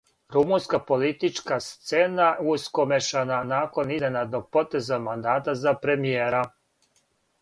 [0.35, 6.41] Румунска политичка сцена ускомешана након изненадног потеза мандатара за премијера